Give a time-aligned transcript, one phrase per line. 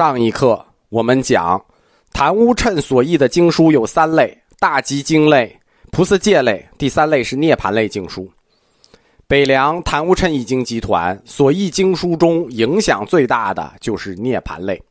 [0.00, 1.62] 上一课我们讲，
[2.14, 5.60] 昙乌谶所译的经书有三类：大集经类、
[5.92, 8.26] 菩萨戒类，第三类是涅盘类经书。
[9.26, 14.82] 北凉昙乌谶译经集团所译经书中影响最大的就是涅盘类。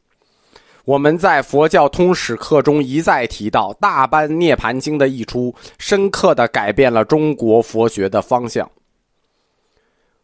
[0.86, 8.70] 我们在佛教通史课中一再提到，大般涅盘经的译出，深刻的改变了中国佛学的方向。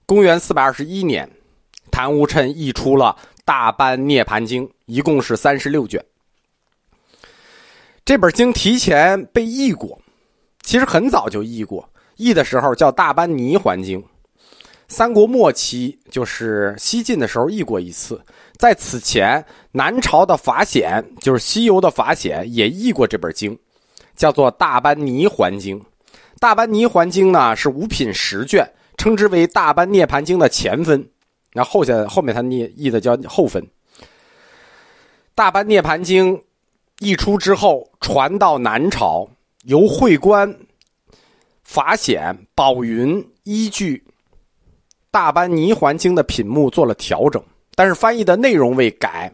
[0.06, 1.28] 公元四百二十一年，
[1.92, 3.16] 昙乌谶译出了。
[3.46, 6.04] 大般涅盘经一共是三十六卷，
[8.04, 10.02] 这本经提前被译过，
[10.64, 14.04] 其实很早就译过，译的时候叫大般泥环经。
[14.88, 18.20] 三国末期就是西晋的时候译过一次，
[18.58, 23.58] 在此前南朝的法显就是西游的法显也译过这本经，
[24.16, 25.80] 叫做大般泥环经。
[26.40, 31.08] 大般泥环经呢是五品十卷，称之为大般涅盘经的前分。
[31.58, 33.64] 那后下后面他念译的叫后分，
[35.34, 36.36] 《大般涅盘经》
[37.00, 39.26] 译出之后，传到南朝，
[39.64, 40.54] 由会官
[41.64, 43.96] 法显、宝云依据
[45.10, 47.42] 《大般泥环经》的品目做了调整，
[47.74, 49.34] 但是翻译的内容未改。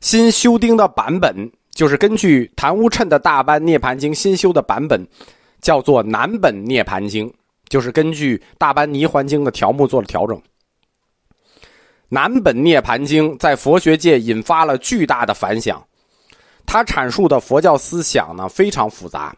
[0.00, 1.32] 新修订的版本
[1.70, 5.06] 就是根据昙乌谶的《大般涅盘经》新修的版本，
[5.60, 7.32] 叫做南本涅盘经，
[7.68, 10.42] 就是根据《大般泥环经》的条目做了调整。
[12.12, 15.80] 南本涅盘经在佛学界引发了巨大的反响，
[16.66, 19.34] 它阐述的佛教思想呢非常复杂，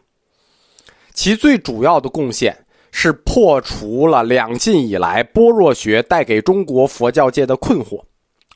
[1.13, 2.57] 其最主要的贡献
[2.91, 8.03] 是破除了两晋以来般若学带给中国佛教界的困惑，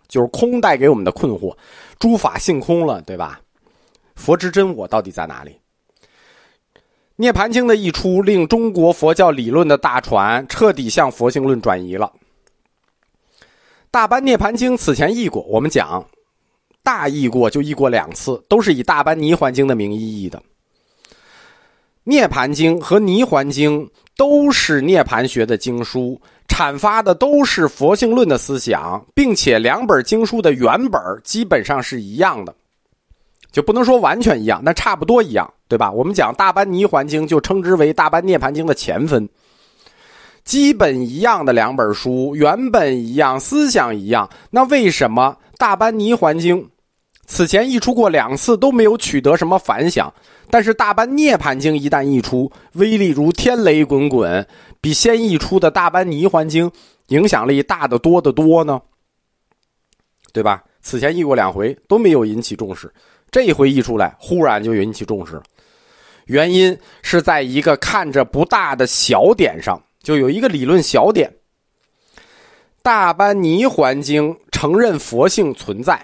[0.08, 1.54] 就是空带给我们的困惑，
[1.98, 3.38] 诸法性空了，对吧？
[4.14, 5.54] 佛之真我到底在哪里？
[7.16, 12.10] 涅盘经的一出，令中国佛教理论的大船彻底向佛性论转移了。
[13.90, 16.04] 大般涅盘经此前译过，我们讲
[16.82, 20.42] 大译过就译过两次，都是以大般泥环经的名义译的。
[22.04, 32.54] 涅盘经和泥环经都是涅盘学的经书，阐发的都是佛性论的思想，并且两本经书的原本基本上是一样的，
[33.50, 35.90] 就不能说完全一样，那差不多一样，对吧？
[35.90, 39.28] 我们讲大般泥环经就称之为大般涅盘经的前分。
[40.46, 46.62] 基本一样的两本书，原本一样，思想一样，那为什么《大般泥环经》
[47.26, 50.14] 此前译出过两次都没有取得什么反响？
[50.48, 54.46] 但是《大般涅盘经》一旦译出，威力如天雷滚滚，
[54.80, 56.70] 比先译出的《大般泥环经》
[57.08, 58.80] 影响力大得多得多呢？
[60.32, 60.62] 对吧？
[60.80, 62.88] 此前译过两回都没有引起重视，
[63.32, 65.42] 这一回译出来，忽然就引起重视，
[66.26, 69.82] 原因是在一个看着不大的小点上。
[70.06, 71.28] 就有一个理论小点，
[72.80, 76.00] 《大班尼环经》承认佛性存在，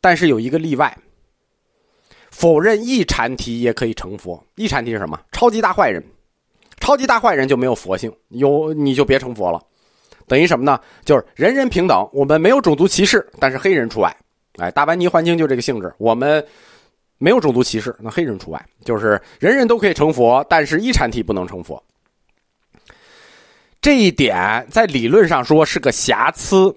[0.00, 0.98] 但是有一个例外，
[2.32, 4.44] 否认一禅体也可以成佛。
[4.56, 5.16] 一禅体是什么？
[5.30, 6.02] 超级大坏人，
[6.80, 9.62] 超级大坏人就没有佛性，有你就别成佛了。
[10.26, 10.80] 等于什么呢？
[11.04, 14.12] 就是人人平等，我们没有种族歧视，但是黑人除外。
[14.56, 16.44] 哎，《大班尼环经》就这个性质，我们
[17.18, 21.80] 没有种族歧视，那黑人除外，就是人人都可以成佛，但是一禅体不能成佛。
[23.84, 26.74] 这一点在理论上说是个瑕疵，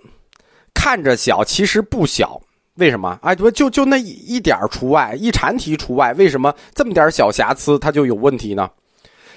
[0.74, 2.42] 看着小，其实不小。
[2.74, 3.18] 为什么？
[3.22, 8.70] 哎，不就就那一点除外，一禅题除外，为什么这么点小瑕疵它就有问题呢？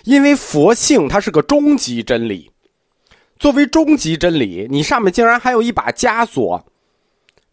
[0.03, 2.51] 因为佛性它是个终极真理，
[3.39, 6.67] 作为终极真理，你上面竟然还有一把枷锁，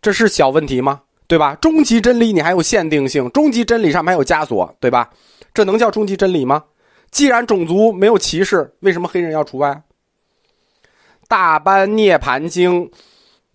[0.02, 1.02] 这是小问题吗？
[1.28, 1.54] 对吧？
[1.62, 5.12] 终极真理你还有限定性，终极真理上面还有枷锁，对吧？
[5.54, 6.64] 这能叫终极真理吗？
[7.12, 9.80] 既然种族没有歧视，为什么黑人要除外？
[11.28, 12.90] 大般涅盘经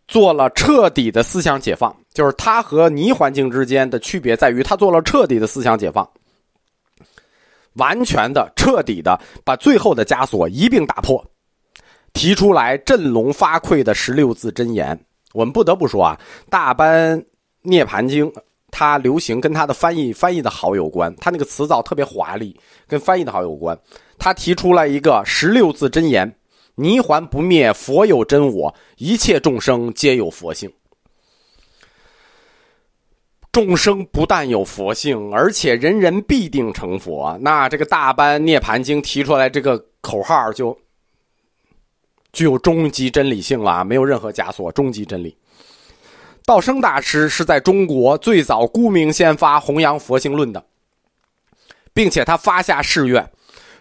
[0.07, 6.07] 做了彻底的思想解放，就是它和泥环境之间的区别在于，它做了彻底的思想解放，
[7.75, 11.25] 完全的、彻底的把最后的枷锁一并打破，
[12.13, 14.99] 提出来振聋发聩的十六字真言。
[15.33, 17.25] 我们不得不说啊，大般
[17.63, 18.31] 涅盘经
[18.71, 22.55] 它流行跟它的翻译翻译的好有关，它那个词藻特别华丽，
[22.87, 23.79] 跟翻译的好有关。
[24.19, 26.31] 它提出了一个十六字真言。
[26.83, 30.71] 泥环不灭，佛有真我，一切众生皆有佛性。
[33.53, 37.39] 众生不但有佛性，而且人人必定成佛。
[37.43, 40.77] 那这个大般涅盘经提出来这个口号，就
[42.33, 45.37] 具有终极真理性了，没有任何枷锁，终极真理。
[46.45, 50.65] 道生大师是在中国最早孤名先发弘扬佛性论的，
[51.93, 53.31] 并且他发下誓愿。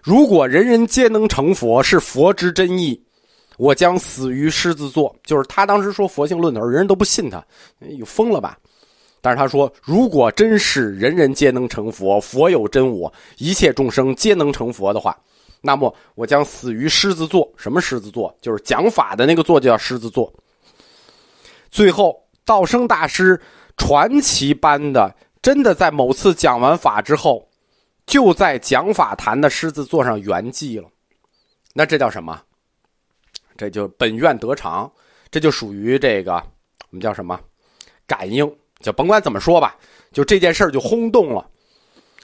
[0.01, 2.99] 如果人人皆能成佛，是佛之真意，
[3.57, 5.15] 我将死于狮子座。
[5.23, 7.43] 就是他当时说佛性论的时候，人人都不信他，
[7.97, 8.57] 有疯了吧？
[9.21, 15.15] 但是他说，如果真是人人皆能成佛，佛有真我，一切众生皆能成佛的话，
[15.61, 17.47] 那么我将死于狮子座。
[17.55, 18.35] 什么狮子座？
[18.41, 20.33] 就是讲法的那个座，就叫狮子座。
[21.69, 23.39] 最后，道生大师
[23.77, 27.47] 传奇般的，真的在某次讲完法之后，
[28.11, 30.89] 就在讲法坛的狮子座上圆寂了。
[31.73, 32.41] 那这叫什么？
[33.55, 34.91] 这就本愿得偿，
[35.31, 37.39] 这就属于这个我们叫什么？
[38.05, 38.45] 感应。
[38.81, 39.77] 就甭管怎么说吧，
[40.11, 41.47] 就这件事就轰动了。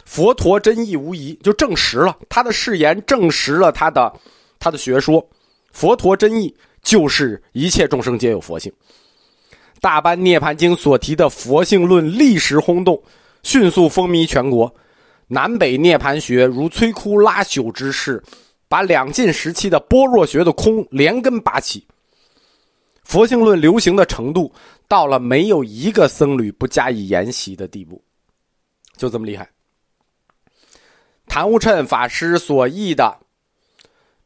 [0.03, 4.13] 佛陀真意无疑，就证实了他的誓言，证实了他的
[4.59, 5.25] 他的学说。
[5.71, 8.69] 佛陀真意就是一切众生皆有佛性。
[9.79, 13.01] 大般涅盘经所提的佛性论立时轰动，
[13.43, 14.75] 迅速风靡全国。
[15.27, 18.23] 南北涅盘学如摧枯拉朽之势，
[18.67, 21.85] 把两晋时期的般若学的空连根拔起。
[23.03, 24.53] 佛性论流行的程度
[24.87, 28.01] 到了没有一个僧侣不加以研习的地步，
[28.95, 29.49] 就这么厉害。
[31.25, 33.17] 昙无谶法师所译的，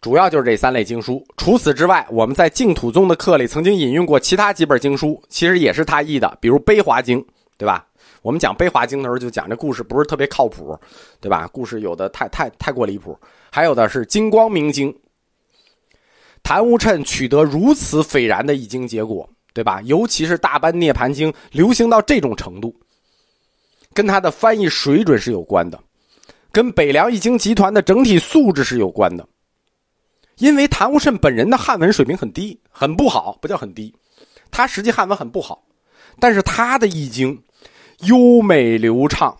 [0.02, 1.26] 主要就是这三类经书。
[1.38, 7.20] 除此之外，我们在净土宗的课里曾经引用过其他几本经书，其实也是他译的，比如《悲华经》，
[7.58, 7.88] 对吧？
[8.22, 10.78] 我们讲《悲华经》的时候，就讲这故事不是特别靠谱，
[11.20, 11.48] 对吧？
[11.48, 13.18] 故事有的太太太过离谱。
[13.52, 14.92] 还有的是《金光明经》。
[16.44, 19.82] 谭无谶取得如此斐然的易经结果，对吧？
[19.84, 22.76] 尤其是《大般涅盘经》流行到这种程度，
[23.94, 25.80] 跟他的翻译水准是有关的，
[26.52, 29.28] 跟北凉易经集团的整体素质是有关的。
[30.38, 33.94] 因为谭无谶本人的汉文水平很低，很不好，不叫很低，
[34.50, 35.64] 他实际汉文很不好，
[36.20, 37.40] 但是他的易经
[38.02, 39.36] 优美流畅，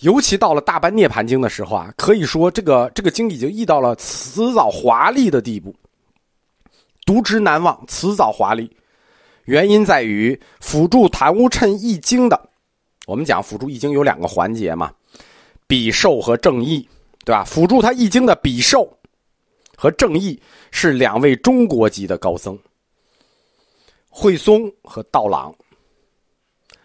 [0.00, 5.74] 尤其到了《大般涅盘经》的时候啊，可以说这个这个经已经译到了辞藻华丽的地步。
[7.04, 8.70] 读之难忘，辞藻华丽，
[9.44, 12.48] 原因在于辅助谈无谶译经的。
[13.06, 14.92] 我们讲辅助译经有两个环节嘛，
[15.66, 16.88] 比寿和正义，
[17.24, 17.42] 对吧？
[17.44, 18.88] 辅助他译经的比寿
[19.76, 20.40] 和正义
[20.70, 22.56] 是两位中国籍的高僧，
[24.08, 25.52] 慧松和道朗，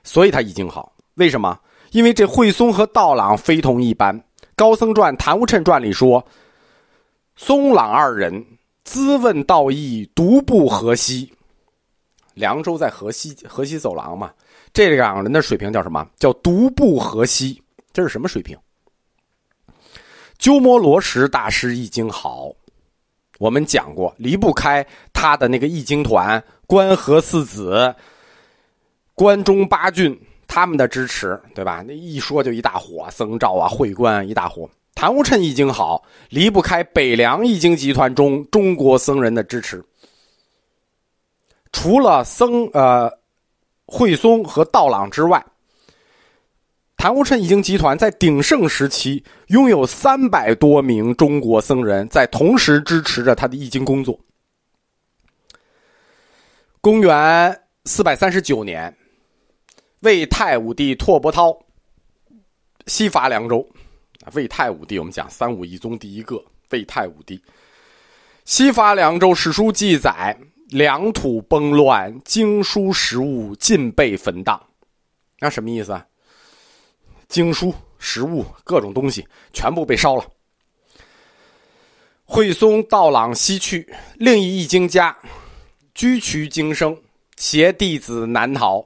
[0.05, 0.93] 所以他译经好。
[1.15, 1.59] 为什么？
[1.91, 4.23] 因为这慧松和道朗非同一般。
[4.55, 6.25] 高僧传、谭无谶传里说，
[7.35, 8.45] 松朗二人。
[8.85, 11.33] 咨问道义，独步河西。
[12.35, 14.31] 凉州在河西，河西走廊嘛。
[14.71, 16.07] 这两个人的水平叫什么？
[16.19, 17.59] 叫独步河西。
[17.91, 18.55] 这是什么水平？
[20.37, 22.51] 鸠摩罗什大师易经好，
[23.39, 27.95] 我们讲过，离不开他的那个易经团，关河四子、
[29.15, 30.15] 关中八郡
[30.47, 31.83] 他们的支持，对吧？
[31.87, 34.69] 那一说就一大火，僧兆啊，会官一大火。
[34.93, 39.83] 谭无谶易经好，离不开北凉易经集团中中国僧人的支持。
[41.73, 43.11] 除了僧呃
[43.85, 45.45] 慧松和道朗之外，
[46.95, 54.17] 谭无谶易经集团在鼎盛时期拥有三百多名中国僧人在同时支持着他的易经工作。
[56.79, 58.95] 公元四百三十九年，
[60.05, 61.59] 魏太武帝拓跋焘
[62.85, 63.67] 西伐凉州。
[64.33, 67.41] 魏太武帝，我们讲三武一宗第一个魏太武帝，
[68.45, 69.33] 西伐凉州。
[69.33, 70.37] 史书记载，
[70.67, 74.61] 凉土崩乱，经书实物尽被焚荡。
[75.39, 76.05] 那什么意思啊？
[77.27, 80.23] 经书、实物各种东西全部被烧了。
[82.25, 85.17] 惠松、道朗西去，另一易经家
[85.95, 86.95] 居渠经生
[87.37, 88.85] 携弟子南逃。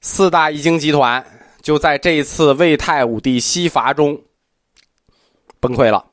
[0.00, 1.24] 四大易经集团。
[1.62, 4.18] 就在这一次魏太武帝西伐中
[5.60, 6.06] 崩溃了。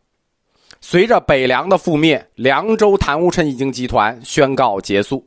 [0.81, 5.25] 随着北凉的覆灭，凉州谭无谶易经集团宣告结束。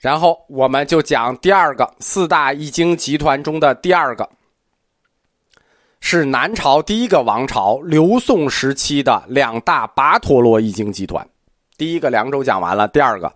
[0.00, 4.28] 然后我们就讲第二个四大易经集团中的第二个，
[6.00, 11.26] 是南朝第一个王朝刘宋时期的两大跋陀罗易经集团。
[11.78, 13.32] 第一个凉州讲完了，第二个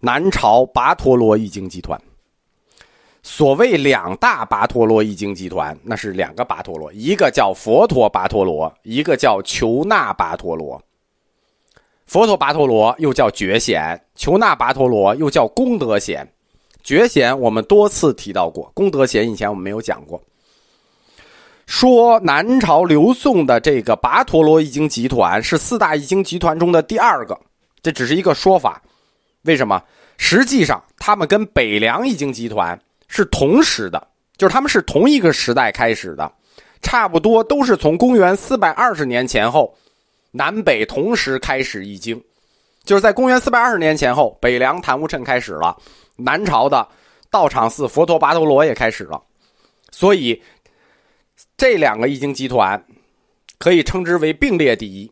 [0.00, 2.00] 南朝跋陀罗易经集团。
[3.30, 10.82] 所谓两大跋陀罗易经集团，那是两个跋陀罗，一个叫佛陀跋陀罗，一个叫求那跋陀罗。
[12.06, 16.26] 佛陀跋陀罗又叫觉贤，求那跋陀罗又叫功德显。
[16.82, 20.18] 觉贤我们多次提到过，功德显以前我们没有讲过。
[21.66, 27.38] 说南朝刘宋的这个跋陀罗易经集团是四大易经集团中的第二个，
[27.82, 28.82] 这只是一个说法。
[29.42, 29.82] 为什么？
[30.16, 32.80] 实际上他们跟北凉易经集团。
[33.08, 36.30] 是同时的，就是他们是同一个时代开始的，
[36.80, 39.76] 差不多都是从公元四百二十年前后，
[40.30, 42.22] 南北同时开始易经，
[42.84, 45.76] 就是在公元四百二十年前后，北凉昙无谶开始了，
[46.16, 46.86] 南朝的
[47.30, 49.20] 道场寺佛陀跋陀罗也开始了，
[49.90, 50.40] 所以
[51.56, 52.82] 这两个易经集团
[53.58, 55.10] 可以称之为并列第一。